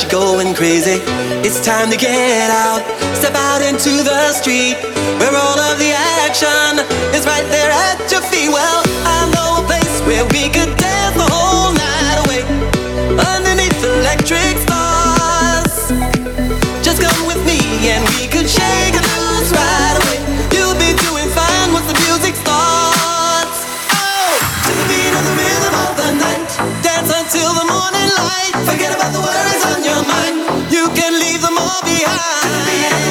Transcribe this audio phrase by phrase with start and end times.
[0.00, 1.00] got you going crazy.
[1.44, 2.80] It's time to get out,
[3.16, 4.76] step out into the street
[5.18, 5.92] where all of the
[6.24, 6.78] action
[7.14, 8.48] is right there at your feet.
[8.48, 12.42] Well, I know a place where we could dance the whole night away
[13.34, 14.59] underneath electric.
[31.82, 33.09] behind.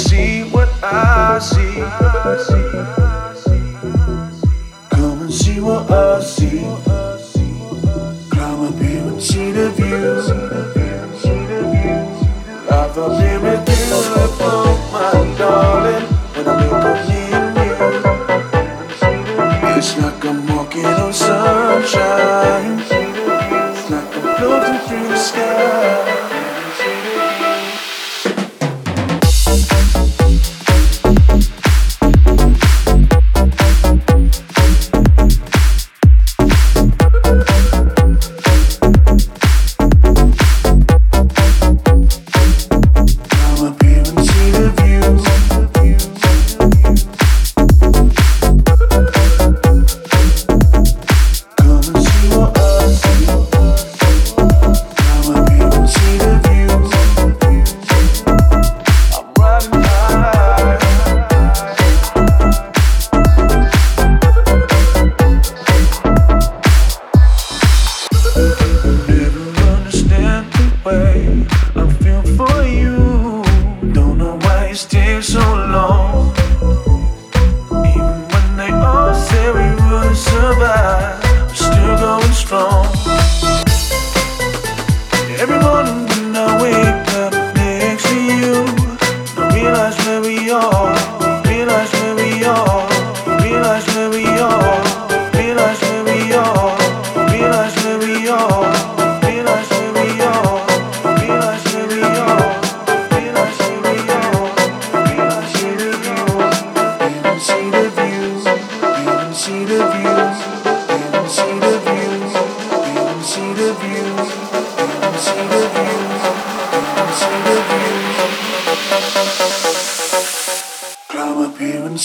[0.00, 1.74] see what I see.
[4.90, 6.60] Come and see what I see.
[8.30, 10.50] Climb up here and see the view.
[12.70, 13.08] I've a
[13.64, 17.74] beautiful, my darling, When I look up me and you.
[19.76, 22.99] It's like I'm walking on sunshine.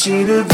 [0.05, 0.44] she the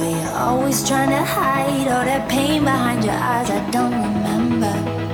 [0.00, 3.50] You're always trying to hide all that pain behind your eyes.
[3.50, 5.07] I don't remember.